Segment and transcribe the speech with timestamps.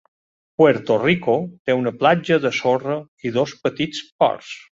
[0.61, 1.35] Puerto Rico
[1.69, 2.97] té una platja de sorra
[3.29, 4.53] i dos petits ports.